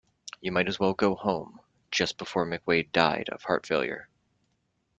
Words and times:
You 0.41 0.51
might 0.51 0.67
as 0.67 0.79
well 0.79 0.95
go 0.95 1.13
home, 1.13 1.59
just 1.91 2.17
before 2.17 2.43
McWade 2.47 2.91
died 2.91 3.29
of 3.29 3.43
heart 3.43 3.67
failure. 3.67 4.09